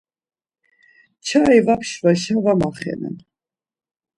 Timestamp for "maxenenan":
2.59-3.15